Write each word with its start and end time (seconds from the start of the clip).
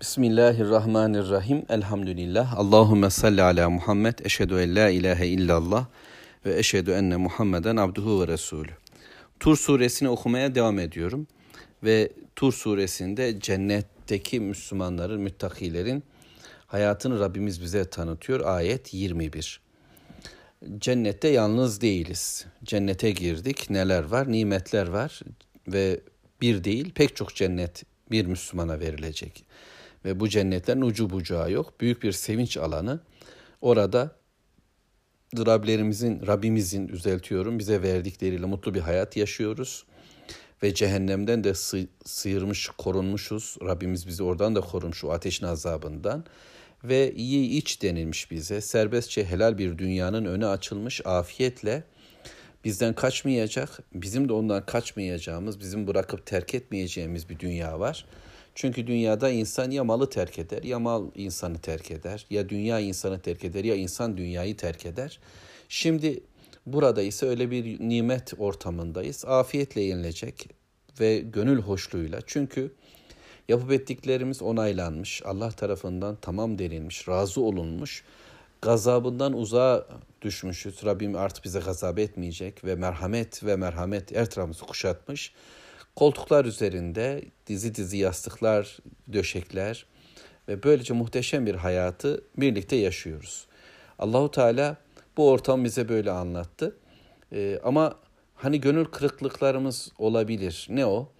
Bismillahirrahmanirrahim. 0.00 1.64
Elhamdülillah. 1.68 2.58
Allahümme 2.58 3.10
salli 3.10 3.42
ala 3.42 3.70
Muhammed. 3.70 4.18
Eşhedü 4.24 4.54
en 4.54 4.76
la 4.76 4.88
ilahe 4.88 5.26
illallah 5.26 5.86
ve 6.46 6.58
eşhedü 6.58 6.90
enne 6.90 7.16
Muhammeden 7.16 7.76
abduhu 7.76 8.22
ve 8.22 8.28
resulü. 8.28 8.70
Tur 9.40 9.56
suresini 9.56 10.08
okumaya 10.08 10.54
devam 10.54 10.78
ediyorum. 10.78 11.26
Ve 11.84 12.12
Tur 12.36 12.52
suresinde 12.52 13.40
cennetteki 13.40 14.40
Müslümanların, 14.40 15.20
müttakilerin 15.20 16.04
hayatını 16.66 17.20
Rabbimiz 17.20 17.62
bize 17.62 17.84
tanıtıyor. 17.90 18.40
Ayet 18.40 18.94
21. 18.94 19.60
Cennette 20.78 21.28
yalnız 21.28 21.80
değiliz. 21.80 22.46
Cennete 22.64 23.10
girdik. 23.10 23.70
Neler 23.70 24.04
var? 24.04 24.32
Nimetler 24.32 24.88
var. 24.88 25.20
Ve 25.68 26.00
bir 26.40 26.64
değil 26.64 26.92
pek 26.94 27.16
çok 27.16 27.34
cennet 27.34 27.82
bir 28.10 28.26
Müslümana 28.26 28.80
verilecek. 28.80 29.44
Ve 30.04 30.20
bu 30.20 30.28
cennetlerin 30.28 30.80
ucu 30.80 31.10
bucağı 31.10 31.52
yok. 31.52 31.80
Büyük 31.80 32.02
bir 32.02 32.12
sevinç 32.12 32.56
alanı. 32.56 33.00
Orada 33.60 34.16
Rablerimizin, 35.38 36.26
Rabbimizin 36.26 36.88
düzeltiyorum 36.88 37.58
bize 37.58 37.82
verdikleriyle 37.82 38.46
mutlu 38.46 38.74
bir 38.74 38.80
hayat 38.80 39.16
yaşıyoruz. 39.16 39.84
Ve 40.62 40.74
cehennemden 40.74 41.44
de 41.44 41.54
sı- 41.54 41.88
sıyırmış, 42.04 42.68
korunmuşuz. 42.78 43.56
Rabbimiz 43.62 44.06
bizi 44.06 44.22
oradan 44.22 44.54
da 44.54 44.60
korumuş 44.60 45.04
o 45.04 45.10
ateşin 45.10 45.46
azabından. 45.46 46.24
Ve 46.84 47.14
iyi 47.14 47.58
iç 47.58 47.82
denilmiş 47.82 48.30
bize. 48.30 48.60
Serbestçe 48.60 49.24
helal 49.24 49.58
bir 49.58 49.78
dünyanın 49.78 50.24
önü 50.24 50.46
açılmış 50.46 51.06
afiyetle 51.06 51.84
bizden 52.64 52.94
kaçmayacak, 52.94 53.78
bizim 53.94 54.28
de 54.28 54.32
ondan 54.32 54.66
kaçmayacağımız, 54.66 55.60
bizim 55.60 55.86
bırakıp 55.86 56.26
terk 56.26 56.54
etmeyeceğimiz 56.54 57.28
bir 57.28 57.38
dünya 57.38 57.80
var. 57.80 58.06
Çünkü 58.56 58.86
dünyada 58.86 59.30
insan 59.30 59.70
ya 59.70 59.84
malı 59.84 60.10
terk 60.10 60.38
eder, 60.38 60.62
ya 60.62 60.78
mal 60.78 61.10
insanı 61.14 61.58
terk 61.58 61.90
eder, 61.90 62.26
ya 62.30 62.48
dünya 62.48 62.80
insanı 62.80 63.20
terk 63.20 63.44
eder, 63.44 63.64
ya 63.64 63.74
insan 63.74 64.16
dünyayı 64.16 64.56
terk 64.56 64.86
eder. 64.86 65.20
Şimdi 65.68 66.20
burada 66.66 67.02
ise 67.02 67.26
öyle 67.26 67.50
bir 67.50 67.80
nimet 67.80 68.32
ortamındayız. 68.38 69.24
Afiyetle 69.24 69.80
yenilecek 69.80 70.48
ve 71.00 71.18
gönül 71.18 71.62
hoşluğuyla. 71.62 72.20
Çünkü 72.26 72.74
yapıp 73.48 73.72
ettiklerimiz 73.72 74.42
onaylanmış, 74.42 75.22
Allah 75.24 75.50
tarafından 75.50 76.18
tamam 76.20 76.58
denilmiş, 76.58 77.08
razı 77.08 77.40
olunmuş 77.40 78.04
gazabından 78.62 79.32
uzağa 79.32 79.86
düşmüşüz. 80.22 80.84
Rabbim 80.84 81.16
artık 81.16 81.44
bize 81.44 81.58
gazap 81.58 81.98
etmeyecek 81.98 82.64
ve 82.64 82.74
merhamet 82.74 83.44
ve 83.44 83.56
merhamet 83.56 84.12
etrafımızı 84.12 84.64
kuşatmış. 84.64 85.32
Koltuklar 85.96 86.44
üzerinde 86.44 87.24
dizi 87.46 87.74
dizi 87.74 87.96
yastıklar, 87.96 88.78
döşekler 89.12 89.86
ve 90.48 90.62
böylece 90.62 90.94
muhteşem 90.94 91.46
bir 91.46 91.54
hayatı 91.54 92.24
birlikte 92.36 92.76
yaşıyoruz. 92.76 93.46
Allahu 93.98 94.30
Teala 94.30 94.76
bu 95.16 95.30
ortam 95.30 95.64
bize 95.64 95.88
böyle 95.88 96.10
anlattı. 96.10 96.76
Ee, 97.32 97.60
ama 97.64 97.98
hani 98.34 98.60
gönül 98.60 98.84
kırıklıklarımız 98.84 99.92
olabilir. 99.98 100.66
Ne 100.70 100.86
o? 100.86 101.12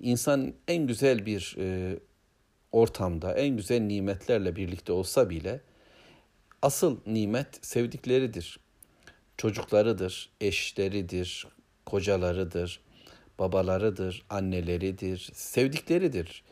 İnsan 0.00 0.54
en 0.68 0.86
güzel 0.86 1.26
bir 1.26 1.56
e, 1.58 1.98
ortamda, 2.72 3.34
en 3.34 3.56
güzel 3.56 3.80
nimetlerle 3.80 4.56
birlikte 4.56 4.92
olsa 4.92 5.30
bile 5.30 5.60
Asıl 6.62 6.96
nimet 7.06 7.66
sevdikleridir. 7.66 8.60
Çocuklarıdır, 9.36 10.30
eşleridir, 10.40 11.46
kocalarıdır, 11.86 12.80
babalarıdır, 13.38 14.24
anneleridir, 14.30 15.30
sevdikleridir. 15.34 16.42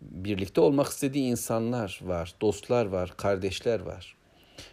Birlikte 0.00 0.60
olmak 0.60 0.86
istediği 0.86 1.30
insanlar 1.30 2.00
var, 2.02 2.34
dostlar 2.40 2.86
var, 2.86 3.14
kardeşler 3.16 3.80
var. 3.80 4.16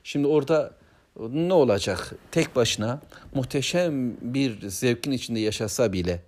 Şimdi 0.03 0.27
orada 0.27 0.73
ne 1.19 1.53
olacak? 1.53 2.15
Tek 2.31 2.55
başına 2.55 3.01
muhteşem 3.33 4.17
bir 4.21 4.69
zevkin 4.69 5.11
içinde 5.11 5.39
yaşasa 5.39 5.93
bile 5.93 6.21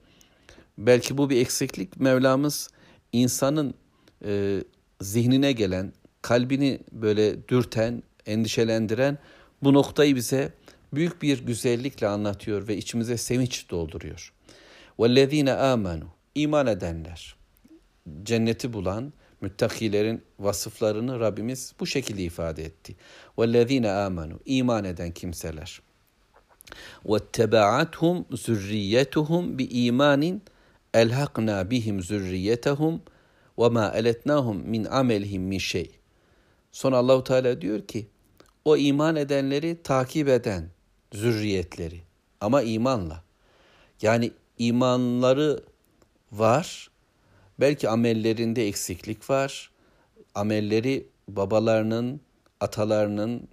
belki 0.78 1.18
bu 1.18 1.30
bir 1.30 1.42
eksiklik. 1.42 2.00
Mevlamız 2.00 2.70
insanın 3.14 3.74
e, 4.26 4.64
zihnine 5.02 5.52
gelen, 5.52 5.94
kalbini 6.22 6.80
böyle 6.92 7.48
dürten, 7.48 8.04
endişelendiren 8.26 9.18
bu 9.64 9.74
noktayı 9.74 10.16
bize 10.16 10.54
büyük 10.94 11.22
bir 11.22 11.46
güzellikle 11.46 12.08
anlatıyor 12.08 12.68
ve 12.68 12.78
içimize 12.78 13.18
sevinç 13.18 13.70
dolduruyor. 13.70 14.34
وَالَّذ۪ينَ 14.99 15.51
آمَنُوا 15.51 16.09
iman 16.35 16.67
edenler, 16.67 17.37
cenneti 18.23 18.73
bulan 18.73 19.13
müttakilerin 19.41 20.23
vasıflarını 20.39 21.21
Rabbimiz 21.21 21.73
bu 21.81 21.87
şekilde 21.87 22.23
ifade 22.23 22.65
etti. 22.65 22.97
وَالَّذ۪ينَ 23.39 23.87
آمَنُوا 23.87 24.39
iman 24.45 24.85
eden 24.85 25.11
kimseler. 25.11 25.81
وَاتَّبَعَتْهُمْ 27.05 28.25
زُرِّيَّتُهُمْ 28.31 29.57
بِإِيمَانٍ 29.57 30.39
elhakna 30.95 31.71
bihim 31.71 32.03
zürriyetehum 32.03 33.03
ve 33.59 33.69
ma 33.69 33.93
eletnahum 33.95 34.57
min 34.57 34.85
amelihim 34.85 35.43
min 35.43 35.59
şey. 35.59 35.91
Sonra 36.73 36.97
Allahu 36.97 37.25
Teala 37.25 37.61
diyor 37.61 37.87
ki 37.87 38.07
o 38.65 38.77
iman 38.77 39.17
edenleri 39.17 39.83
takip 39.83 40.29
eden 40.29 40.69
zürriyetleri 41.13 42.01
ama 42.41 42.63
imanla. 42.63 43.23
Yani 44.03 44.31
imanları 44.58 45.64
var. 46.32 46.90
Belki 47.60 47.90
amellerinde 47.90 48.68
eksiklik 48.68 49.30
var. 49.30 49.72
Amelleri 50.36 51.08
babalarının, 51.28 52.22
atalarının 52.60 53.48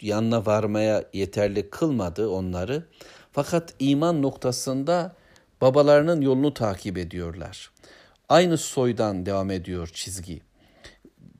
yanına 0.00 0.46
varmaya 0.46 1.04
yeterli 1.12 1.70
kılmadı 1.70 2.28
onları. 2.28 2.86
Fakat 3.32 3.74
iman 3.78 4.22
noktasında 4.22 5.16
babalarının 5.60 6.20
yolunu 6.20 6.54
takip 6.54 6.98
ediyorlar. 6.98 7.70
Aynı 8.28 8.58
soydan 8.58 9.26
devam 9.26 9.50
ediyor 9.50 9.90
çizgi. 9.94 10.40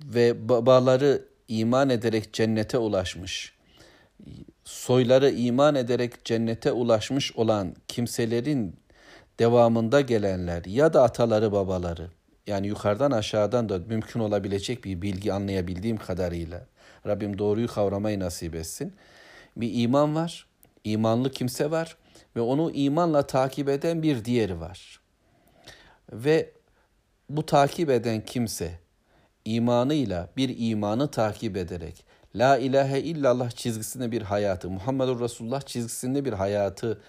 Ve 0.04 0.48
babaları 0.48 1.24
iman 1.48 1.90
ederek 1.90 2.32
cennete 2.32 2.78
ulaşmış, 2.78 3.54
soyları 4.66 5.30
iman 5.30 5.74
ederek 5.74 6.24
cennete 6.24 6.72
ulaşmış 6.72 7.36
olan 7.36 7.74
kimselerin 7.88 8.76
devamında 9.38 10.00
gelenler 10.00 10.64
ya 10.64 10.92
da 10.92 11.02
ataları 11.02 11.52
babaları 11.52 12.10
yani 12.46 12.66
yukarıdan 12.66 13.10
aşağıdan 13.10 13.68
da 13.68 13.78
mümkün 13.78 14.20
olabilecek 14.20 14.84
bir 14.84 15.02
bilgi 15.02 15.32
anlayabildiğim 15.32 15.96
kadarıyla 15.96 16.66
Rabbim 17.06 17.38
doğruyu 17.38 17.68
kavramayı 17.68 18.20
nasip 18.20 18.54
etsin. 18.54 18.94
Bir 19.56 19.82
iman 19.82 20.14
var, 20.14 20.46
imanlı 20.84 21.30
kimse 21.30 21.70
var 21.70 21.96
ve 22.36 22.40
onu 22.40 22.70
imanla 22.70 23.26
takip 23.26 23.68
eden 23.68 24.02
bir 24.02 24.24
diğeri 24.24 24.60
var. 24.60 25.00
Ve 26.12 26.50
bu 27.30 27.46
takip 27.46 27.90
eden 27.90 28.20
kimse 28.20 28.78
imanıyla 29.44 30.28
bir 30.36 30.54
imanı 30.58 31.10
takip 31.10 31.56
ederek 31.56 32.05
La 32.36 32.58
ilahe 32.58 33.00
illallah 33.00 33.50
çizgisinde 33.50 34.12
bir 34.12 34.22
hayatı, 34.22 34.70
Muhammedur 34.70 35.20
Resulullah 35.20 35.60
çizgisinde 35.60 36.24
bir 36.24 36.32
hayatı 36.32 37.00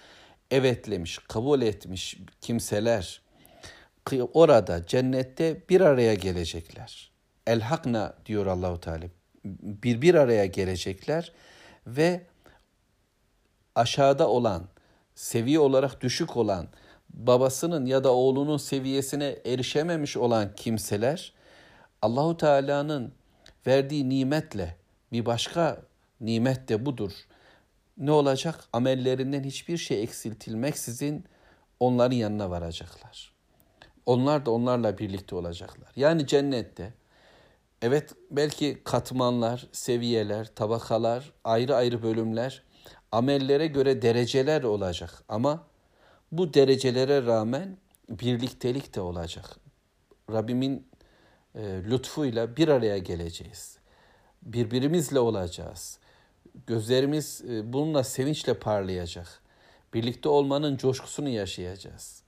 evetlemiş, 0.50 1.18
kabul 1.18 1.62
etmiş 1.62 2.18
kimseler 2.40 3.22
orada 4.34 4.86
cennette 4.86 5.62
bir 5.68 5.80
araya 5.80 6.14
gelecekler. 6.14 7.10
El 7.46 7.60
hakna 7.60 8.14
diyor 8.26 8.46
Allahu 8.46 8.80
Teala. 8.80 9.04
Bir 9.62 10.02
bir 10.02 10.14
araya 10.14 10.46
gelecekler 10.46 11.32
ve 11.86 12.26
aşağıda 13.74 14.28
olan, 14.28 14.68
seviye 15.14 15.58
olarak 15.58 16.00
düşük 16.00 16.36
olan, 16.36 16.68
babasının 17.10 17.86
ya 17.86 18.04
da 18.04 18.12
oğlunun 18.12 18.56
seviyesine 18.56 19.38
erişememiş 19.46 20.16
olan 20.16 20.54
kimseler 20.54 21.32
Allahu 22.02 22.36
Teala'nın 22.36 23.12
verdiği 23.66 24.08
nimetle 24.08 24.76
bir 25.12 25.26
başka 25.26 25.82
nimet 26.20 26.68
de 26.68 26.86
budur. 26.86 27.12
Ne 27.98 28.10
olacak? 28.10 28.64
Amellerinden 28.72 29.44
hiçbir 29.44 29.76
şey 29.76 30.02
eksiltilmeksizin 30.02 31.24
onların 31.80 32.16
yanına 32.16 32.50
varacaklar. 32.50 33.32
Onlar 34.06 34.46
da 34.46 34.50
onlarla 34.50 34.98
birlikte 34.98 35.36
olacaklar. 35.36 35.92
Yani 35.96 36.26
cennette 36.26 36.94
evet 37.82 38.14
belki 38.30 38.80
katmanlar, 38.84 39.66
seviyeler, 39.72 40.54
tabakalar, 40.54 41.32
ayrı 41.44 41.76
ayrı 41.76 42.02
bölümler, 42.02 42.62
amellere 43.12 43.66
göre 43.66 44.02
dereceler 44.02 44.62
olacak 44.62 45.22
ama 45.28 45.66
bu 46.32 46.54
derecelere 46.54 47.26
rağmen 47.26 47.76
birliktelik 48.08 48.94
de 48.94 49.00
olacak. 49.00 49.56
Rabbimin 50.32 50.88
e, 51.54 51.60
lütfuyla 51.62 52.56
bir 52.56 52.68
araya 52.68 52.98
geleceğiz. 52.98 53.77
Birbirimizle 54.42 55.20
olacağız. 55.20 55.98
Gözlerimiz 56.66 57.42
e, 57.50 57.72
bununla 57.72 58.04
sevinçle 58.04 58.54
parlayacak. 58.54 59.42
Birlikte 59.94 60.28
olmanın 60.28 60.76
coşkusunu 60.76 61.28
yaşayacağız. 61.28 62.22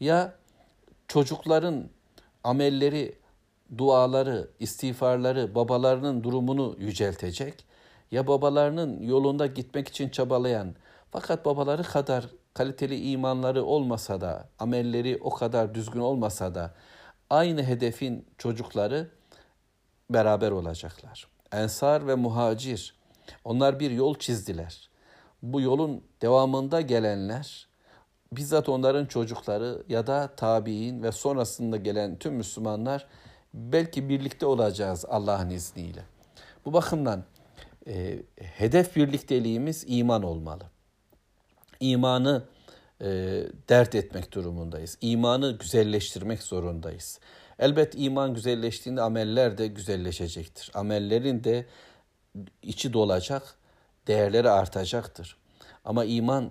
Ya 0.00 0.34
çocukların 1.08 1.88
amelleri 2.44 3.18
duaları, 3.78 4.50
istiğfarları 4.60 5.54
babalarının 5.54 6.24
durumunu 6.24 6.76
yüceltecek 6.78 7.64
ya 8.10 8.26
babalarının 8.26 9.02
yolunda 9.02 9.46
gitmek 9.46 9.88
için 9.88 10.08
çabalayan 10.08 10.74
fakat 11.10 11.44
babaları 11.44 11.82
kadar 11.82 12.26
kaliteli 12.54 13.10
imanları 13.10 13.64
olmasa 13.64 14.20
da, 14.20 14.48
amelleri 14.58 15.18
o 15.20 15.30
kadar 15.30 15.74
düzgün 15.74 16.00
olmasa 16.00 16.54
da 16.54 16.74
aynı 17.30 17.62
hedefin 17.62 18.26
çocukları 18.38 19.10
beraber 20.10 20.50
olacaklar. 20.50 21.28
Ensar 21.54 22.06
ve 22.06 22.14
muhacir 22.14 22.94
onlar 23.44 23.80
bir 23.80 23.90
yol 23.90 24.14
çizdiler. 24.14 24.90
Bu 25.42 25.60
yolun 25.60 26.04
devamında 26.22 26.80
gelenler 26.80 27.68
bizzat 28.32 28.68
onların 28.68 29.06
çocukları 29.06 29.82
ya 29.88 30.06
da 30.06 30.30
tabi'in 30.36 31.02
ve 31.02 31.12
sonrasında 31.12 31.76
gelen 31.76 32.18
tüm 32.18 32.34
Müslümanlar 32.34 33.06
belki 33.54 34.08
birlikte 34.08 34.46
olacağız 34.46 35.04
Allah'ın 35.08 35.50
izniyle. 35.50 36.02
Bu 36.64 36.72
bakımdan 36.72 37.24
e, 37.86 38.22
hedef 38.36 38.96
birlikteliğimiz 38.96 39.84
iman 39.86 40.22
olmalı. 40.22 40.64
İmanı 41.80 42.42
e, 43.00 43.06
dert 43.68 43.94
etmek 43.94 44.32
durumundayız. 44.32 44.98
İmanı 45.00 45.58
güzelleştirmek 45.58 46.42
zorundayız. 46.42 47.20
Elbet 47.58 47.94
iman 47.96 48.34
güzelleştiğinde 48.34 49.02
ameller 49.02 49.58
de 49.58 49.66
güzelleşecektir. 49.66 50.70
Amellerin 50.74 51.44
de 51.44 51.66
içi 52.62 52.92
dolacak, 52.92 53.54
değerleri 54.06 54.50
artacaktır. 54.50 55.36
Ama 55.84 56.04
iman 56.04 56.50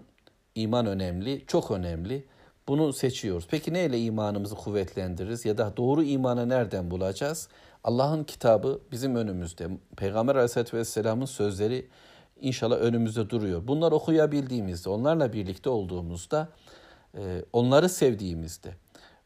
iman 0.55 0.85
önemli, 0.85 1.43
çok 1.47 1.71
önemli. 1.71 2.25
Bunu 2.67 2.93
seçiyoruz. 2.93 3.47
Peki 3.51 3.73
neyle 3.73 3.99
imanımızı 3.99 4.55
kuvvetlendiririz 4.55 5.45
ya 5.45 5.57
da 5.57 5.77
doğru 5.77 6.03
imanı 6.03 6.49
nereden 6.49 6.91
bulacağız? 6.91 7.47
Allah'ın 7.83 8.23
kitabı 8.23 8.81
bizim 8.91 9.15
önümüzde. 9.15 9.67
Peygamber 9.97 10.35
Aleyhisselatü 10.35 10.77
Vesselam'ın 10.77 11.25
sözleri 11.25 11.87
inşallah 12.41 12.75
önümüzde 12.75 13.29
duruyor. 13.29 13.67
Bunları 13.67 13.95
okuyabildiğimizde, 13.95 14.89
onlarla 14.89 15.33
birlikte 15.33 15.69
olduğumuzda, 15.69 16.49
e, 17.17 17.45
onları 17.53 17.89
sevdiğimizde, 17.89 18.73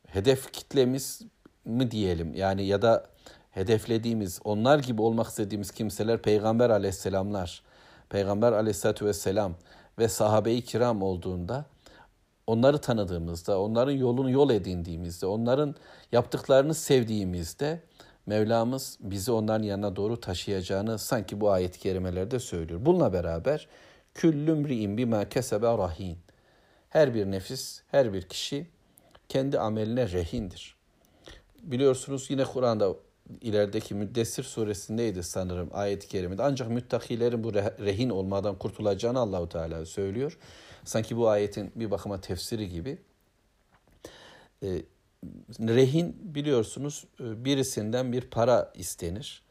hedef 0.08 0.52
kitlemiz 0.52 1.22
mi 1.68 1.92
diyelim 1.92 2.34
yani 2.34 2.66
ya 2.66 2.82
da 2.82 3.06
hedeflediğimiz, 3.52 4.40
onlar 4.44 4.80
gibi 4.80 5.02
olmak 5.02 5.28
istediğimiz 5.28 5.72
kimseler 5.72 6.22
Peygamber 6.22 6.70
aleyhisselamlar, 6.70 7.64
Peygamber 8.10 8.52
aleyhissalatü 8.52 9.06
vesselam 9.06 9.56
ve 10.00 10.08
sahabe-i 10.08 10.62
kiram 10.62 11.02
olduğunda 11.02 11.66
onları 12.48 12.78
tanıdığımızda, 12.78 13.62
onların 13.62 13.92
yolunu 13.92 14.32
yol 14.32 14.50
edindiğimizde, 14.50 15.26
onların 15.26 15.76
yaptıklarını 16.12 16.74
sevdiğimizde 16.74 17.82
Mevlamız 18.28 18.98
bizi 19.00 19.32
onların 19.32 19.64
yanına 19.64 19.96
doğru 19.96 20.20
taşıyacağını 20.20 21.00
sanki 21.00 21.42
bu 21.42 21.52
ayet-i 21.52 21.80
kerimelerde 21.80 22.40
söylüyor. 22.40 22.80
Bununla 22.86 23.14
beraber 23.14 23.68
küllüm 24.14 24.68
ri'in 24.68 24.98
bima 24.98 25.30
kesebe 25.30 25.66
rahin. 25.66 26.18
Her 26.90 27.14
bir 27.14 27.26
nefis, 27.26 27.82
her 27.92 28.14
bir 28.14 28.22
kişi 28.22 28.68
kendi 29.30 29.60
ameline 29.60 30.12
rehindir. 30.12 30.77
Biliyorsunuz 31.64 32.26
yine 32.30 32.44
Kur'an'da 32.44 32.96
ilerideki 33.42 33.96
Müddessir 33.96 34.44
suresindeydi 34.44 35.24
sanırım 35.24 35.70
ayet-i 35.74 36.08
kerimede. 36.08 36.44
Ancak 36.44 36.70
müttakilerin 36.70 37.44
bu 37.44 37.54
rehin 37.54 38.10
olmadan 38.10 38.58
kurtulacağını 38.58 39.20
Allahu 39.20 39.50
Teala 39.50 39.86
söylüyor. 39.86 40.38
Sanki 40.86 41.18
bu 41.18 41.30
ayetin 41.30 41.72
bir 41.76 41.92
bakıma 41.92 42.22
tefsiri 42.22 42.70
gibi. 42.70 42.98
E, 44.64 44.82
rehin 45.60 46.36
biliyorsunuz 46.36 47.06
e, 47.20 47.46
birisinden 47.46 48.12
bir 48.12 48.22
para 48.22 48.74
istenir. 48.76 49.44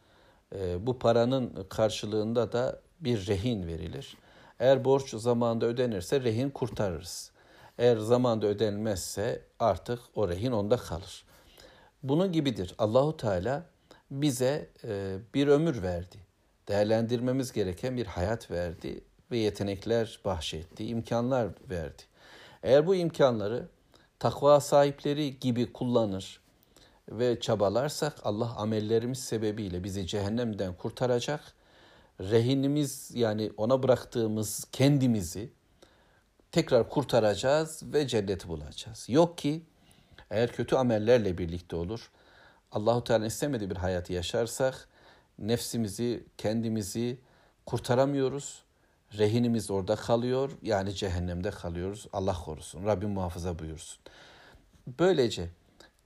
E, 0.54 0.86
bu 0.86 0.98
paranın 0.98 1.66
karşılığında 1.68 2.52
da 2.52 2.80
bir 3.00 3.26
rehin 3.26 3.66
verilir. 3.66 4.16
Eğer 4.60 4.84
borç 4.84 5.10
zamanında 5.14 5.66
ödenirse 5.66 6.20
rehin 6.20 6.50
kurtarırız. 6.50 7.30
Eğer 7.78 7.96
zamanda 7.96 8.46
ödenmezse 8.46 9.42
artık 9.58 10.00
o 10.14 10.28
rehin 10.28 10.52
onda 10.52 10.76
kalır. 10.76 11.24
Bunun 12.08 12.32
gibidir. 12.32 12.74
Allahu 12.78 13.16
Teala 13.16 13.66
bize 14.10 14.70
e, 14.84 15.16
bir 15.34 15.48
ömür 15.48 15.82
verdi. 15.82 16.16
Değerlendirmemiz 16.68 17.52
gereken 17.52 17.96
bir 17.96 18.06
hayat 18.06 18.50
verdi 18.50 19.04
ve 19.30 19.38
yetenekler 19.38 20.20
bahşetti, 20.24 20.86
imkanlar 20.86 21.48
verdi. 21.70 22.02
Eğer 22.62 22.86
bu 22.86 22.94
imkanları 22.94 23.68
takva 24.18 24.60
sahipleri 24.60 25.38
gibi 25.38 25.72
kullanır 25.72 26.40
ve 27.08 27.40
çabalarsak 27.40 28.14
Allah 28.24 28.56
amellerimiz 28.56 29.18
sebebiyle 29.18 29.84
bizi 29.84 30.06
cehennemden 30.06 30.74
kurtaracak. 30.74 31.40
Rehinimiz 32.20 33.10
yani 33.14 33.52
ona 33.56 33.82
bıraktığımız 33.82 34.64
kendimizi 34.72 35.52
tekrar 36.52 36.88
kurtaracağız 36.88 37.82
ve 37.82 38.08
cenneti 38.08 38.48
bulacağız. 38.48 39.06
Yok 39.08 39.38
ki 39.38 39.62
eğer 40.30 40.52
kötü 40.52 40.76
amellerle 40.76 41.38
birlikte 41.38 41.76
olur, 41.76 42.10
Allahu 42.72 43.04
Teala 43.04 43.26
istemediği 43.26 43.70
bir 43.70 43.76
hayatı 43.76 44.12
yaşarsak 44.12 44.88
nefsimizi, 45.38 46.24
kendimizi 46.38 47.18
kurtaramıyoruz. 47.66 48.62
Rehinimiz 49.18 49.70
orada 49.70 49.96
kalıyor. 49.96 50.50
Yani 50.62 50.94
cehennemde 50.94 51.50
kalıyoruz. 51.50 52.06
Allah 52.12 52.36
korusun. 52.44 52.86
Rabbim 52.86 53.10
muhafaza 53.10 53.58
buyursun. 53.58 53.98
Böylece 54.98 55.48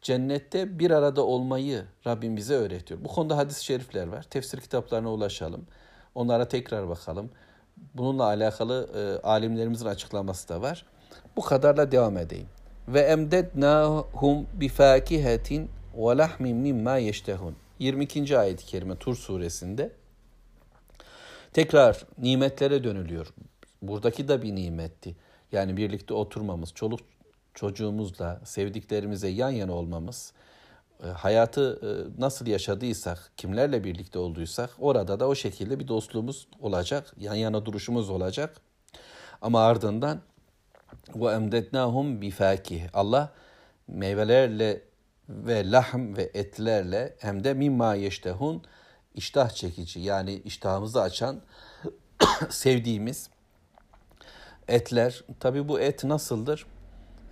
cennette 0.02 0.78
bir 0.78 0.90
arada 0.90 1.26
olmayı 1.26 1.84
Rabbim 2.06 2.36
bize 2.36 2.54
öğretiyor. 2.54 3.04
Bu 3.04 3.08
konuda 3.08 3.36
hadis-i 3.36 3.64
şerifler 3.64 4.06
var. 4.06 4.22
Tefsir 4.22 4.60
kitaplarına 4.60 5.12
ulaşalım. 5.12 5.66
Onlara 6.14 6.48
tekrar 6.48 6.88
bakalım. 6.88 7.30
Bununla 7.94 8.24
alakalı 8.24 8.90
e, 8.94 9.26
alimlerimizin 9.26 9.86
açıklaması 9.86 10.48
da 10.48 10.62
var. 10.62 10.86
Bu 11.36 11.42
kadarla 11.42 11.92
devam 11.92 12.16
edeyim. 12.16 12.48
Ve 12.92 13.00
emdednahum 13.00 14.46
bi 14.54 14.68
fakihetin 14.68 15.70
ve 15.94 16.16
lahmin 16.16 16.56
mimma 16.56 16.96
yeştehun. 16.96 17.56
22. 17.78 18.38
ayet-i 18.38 18.66
kerime 18.66 18.96
Tur 18.96 19.16
suresinde 19.16 19.92
tekrar 21.52 22.06
nimetlere 22.18 22.84
dönülüyor. 22.84 23.34
Buradaki 23.82 24.28
de 24.28 24.42
bir 24.42 24.54
nimetti. 24.54 25.16
Yani 25.52 25.76
birlikte 25.76 26.14
oturmamız, 26.14 26.72
çoluk 26.74 27.00
çocuğumuzla, 27.54 28.40
sevdiklerimize 28.44 29.28
yan 29.28 29.50
yana 29.50 29.72
olmamız, 29.72 30.32
e, 31.04 31.06
hayatı 31.06 31.80
e, 31.82 32.20
nasıl 32.20 32.46
yaşadıysak, 32.46 33.32
kimlerle 33.36 33.84
birlikte 33.84 34.18
olduysak 34.18 34.70
orada 34.78 35.20
da 35.20 35.28
o 35.28 35.34
şekilde 35.34 35.80
bir 35.80 35.88
dostluğumuz 35.88 36.48
olacak, 36.60 37.14
yan 37.18 37.34
yana 37.34 37.66
duruşumuz 37.66 38.10
olacak. 38.10 38.60
Ama 39.42 39.60
ardından 39.60 40.20
ve 41.14 41.32
emdetnahum 41.32 42.22
bi 42.22 42.30
fakih. 42.30 42.82
Allah 42.94 43.32
meyvelerle 43.88 44.82
ve 45.28 45.70
lahm 45.70 46.16
ve 46.16 46.30
etlerle 46.34 47.16
hem 47.18 47.44
de 47.44 47.54
mimma 47.54 47.94
yeştehun 47.94 48.62
iştah 49.14 49.50
çekici 49.50 50.00
yani 50.00 50.34
iştahımızı 50.34 51.02
açan 51.02 51.40
sevdiğimiz 52.50 53.30
etler. 54.68 55.24
Tabi 55.40 55.68
bu 55.68 55.80
et 55.80 56.04
nasıldır? 56.04 56.66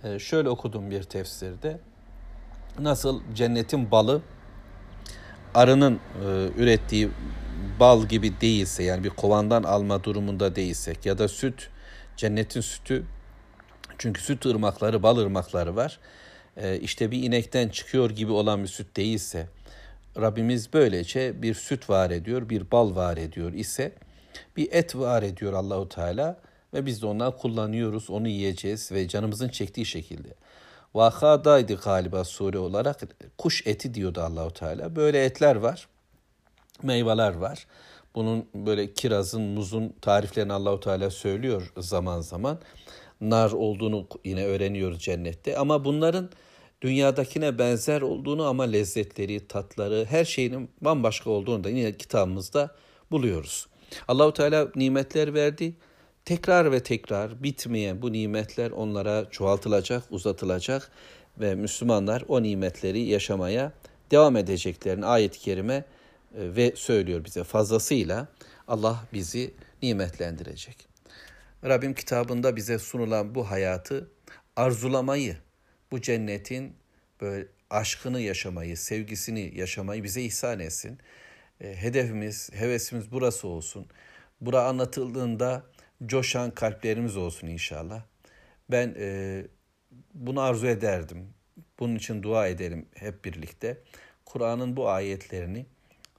Ee, 0.03 0.19
şöyle 0.19 0.49
okudum 0.49 0.91
bir 0.91 1.03
tefsirde. 1.03 1.79
Nasıl 2.79 3.21
cennetin 3.33 3.91
balı 3.91 4.21
arının 5.53 5.95
e, 5.95 6.49
ürettiği 6.57 7.09
bal 7.79 8.05
gibi 8.05 8.41
değilse 8.41 8.83
yani 8.83 9.03
bir 9.03 9.09
kovandan 9.09 9.63
alma 9.63 10.03
durumunda 10.03 10.55
değilsek 10.55 11.05
ya 11.05 11.17
da 11.17 11.27
süt 11.27 11.69
cennetin 12.17 12.61
sütü 12.61 13.05
çünkü 13.99 14.21
süt 14.21 14.45
ırmakları 14.45 15.03
bal 15.03 15.17
ırmakları 15.17 15.75
var 15.75 15.99
e, 16.57 16.79
işte 16.79 17.11
bir 17.11 17.23
inekten 17.23 17.69
çıkıyor 17.69 18.09
gibi 18.09 18.31
olan 18.31 18.63
bir 18.63 18.67
süt 18.67 18.97
değilse 18.97 19.47
Rabbimiz 20.17 20.73
böylece 20.73 21.41
bir 21.41 21.53
süt 21.53 21.89
var 21.89 22.11
ediyor, 22.11 22.49
bir 22.49 22.71
bal 22.71 22.95
var 22.95 23.17
ediyor 23.17 23.53
ise 23.53 23.91
bir 24.57 24.71
et 24.71 24.95
var 24.95 25.23
ediyor 25.23 25.53
Allahu 25.53 25.89
Teala 25.89 26.37
ve 26.73 26.85
biz 26.85 27.01
de 27.01 27.05
ondan 27.05 27.37
kullanıyoruz, 27.37 28.09
onu 28.09 28.27
yiyeceğiz 28.27 28.91
ve 28.91 29.07
canımızın 29.07 29.49
çektiği 29.49 29.85
şekilde. 29.85 30.29
Vakadaydı 30.93 31.75
galiba 31.75 32.23
sure 32.23 32.57
olarak 32.57 32.99
kuş 33.37 33.67
eti 33.67 33.93
diyordu 33.93 34.21
Allahu 34.21 34.53
Teala. 34.53 34.95
Böyle 34.95 35.25
etler 35.25 35.55
var, 35.55 35.87
meyveler 36.83 37.33
var. 37.33 37.67
Bunun 38.15 38.45
böyle 38.55 38.93
kirazın, 38.93 39.41
muzun 39.41 39.93
tariflerini 40.01 40.53
Allahu 40.53 40.79
Teala 40.79 41.09
söylüyor 41.09 41.73
zaman 41.77 42.21
zaman. 42.21 42.59
Nar 43.21 43.51
olduğunu 43.51 44.07
yine 44.25 44.45
öğreniyoruz 44.45 44.99
cennette. 44.99 45.57
Ama 45.57 45.85
bunların 45.85 46.29
dünyadakine 46.81 47.59
benzer 47.59 48.01
olduğunu 48.01 48.45
ama 48.45 48.63
lezzetleri, 48.63 49.47
tatları, 49.47 50.05
her 50.09 50.25
şeyinin 50.25 50.69
bambaşka 50.81 51.29
olduğunu 51.29 51.63
da 51.63 51.69
yine 51.69 51.97
kitabımızda 51.97 52.75
buluyoruz. 53.11 53.67
Allahu 54.07 54.33
Teala 54.33 54.67
nimetler 54.75 55.33
verdi. 55.33 55.73
Tekrar 56.25 56.71
ve 56.71 56.83
tekrar 56.83 57.43
bitmeyen 57.43 58.01
bu 58.01 58.11
nimetler 58.11 58.71
onlara 58.71 59.29
çoğaltılacak, 59.29 60.03
uzatılacak 60.09 60.91
ve 61.39 61.55
Müslümanlar 61.55 62.23
o 62.27 62.43
nimetleri 62.43 62.99
yaşamaya 62.99 63.71
devam 64.11 64.35
edeceklerini 64.35 65.05
ayet-i 65.05 65.39
kerime 65.39 65.73
e, 65.73 65.83
ve 66.33 66.73
söylüyor 66.75 67.25
bize 67.25 67.43
fazlasıyla 67.43 68.27
Allah 68.67 69.03
bizi 69.13 69.53
nimetlendirecek. 69.81 70.88
Rabbim 71.65 71.93
kitabında 71.93 72.55
bize 72.55 72.79
sunulan 72.79 73.35
bu 73.35 73.51
hayatı 73.51 74.11
arzulamayı, 74.55 75.37
bu 75.91 76.01
cennetin 76.01 76.75
böyle 77.21 77.47
aşkını 77.69 78.21
yaşamayı, 78.21 78.77
sevgisini 78.77 79.57
yaşamayı 79.59 80.03
bize 80.03 80.21
ihsan 80.21 80.59
etsin. 80.59 80.99
E, 81.61 81.75
hedefimiz, 81.75 82.49
hevesimiz 82.53 83.11
burası 83.11 83.47
olsun. 83.47 83.87
Bura 84.41 84.63
anlatıldığında 84.63 85.63
coşan 86.05 86.51
kalplerimiz 86.51 87.17
olsun 87.17 87.47
inşallah. 87.47 88.03
Ben 88.71 88.95
e, 88.97 89.45
bunu 90.13 90.41
arzu 90.41 90.67
ederdim. 90.67 91.33
Bunun 91.79 91.95
için 91.95 92.23
dua 92.23 92.47
edelim 92.47 92.85
hep 92.95 93.25
birlikte. 93.25 93.77
Kur'an'ın 94.25 94.77
bu 94.77 94.89
ayetlerini 94.89 95.65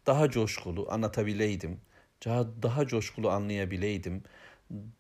daha 0.07 0.31
coşkulu 0.31 0.87
anlatabileydim. 0.91 1.81
Daha, 2.25 2.63
daha 2.63 2.87
coşkulu 2.87 3.31
anlayabileydim 3.31 4.23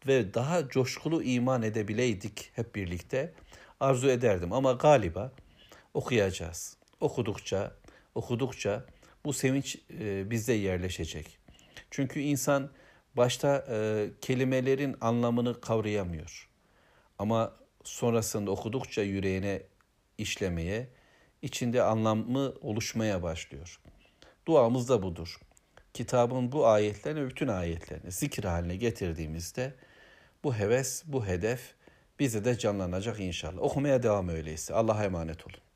ve 0.06 0.34
daha 0.34 0.68
coşkulu 0.68 1.22
iman 1.22 1.62
edebileydik 1.62 2.50
hep 2.54 2.74
birlikte 2.74 3.34
arzu 3.80 4.08
ederdim. 4.08 4.52
Ama 4.52 4.72
galiba 4.72 5.32
okuyacağız. 5.94 6.76
Okudukça, 7.00 7.76
okudukça 8.14 8.84
bu 9.24 9.32
sevinç 9.32 9.78
e, 10.00 10.30
bizde 10.30 10.52
yerleşecek. 10.52 11.38
Çünkü 11.90 12.20
insan 12.20 12.70
başta 13.16 13.66
e, 13.70 14.08
kelimelerin 14.20 14.96
anlamını 15.00 15.60
kavrayamıyor. 15.60 16.48
Ama 17.18 17.56
sonrasında 17.84 18.50
okudukça 18.50 19.02
yüreğine 19.02 19.62
işlemeye, 20.18 20.88
içinde 21.42 21.82
anlamı 21.82 22.54
oluşmaya 22.60 23.22
başlıyor. 23.22 23.80
Duamız 24.46 24.88
da 24.88 25.02
budur. 25.02 25.38
Kitabın 25.94 26.52
bu 26.52 26.66
ayetlerini, 26.66 27.30
bütün 27.30 27.48
ayetlerini 27.48 28.12
zikir 28.12 28.44
haline 28.44 28.76
getirdiğimizde 28.76 29.74
bu 30.44 30.54
heves, 30.54 31.02
bu 31.06 31.26
hedef 31.26 31.74
bize 32.18 32.44
de 32.44 32.58
canlanacak 32.58 33.20
inşallah. 33.20 33.62
Okumaya 33.62 34.02
devam 34.02 34.28
öyleyse. 34.28 34.74
Allah'a 34.74 35.04
emanet 35.04 35.46
olun. 35.46 35.69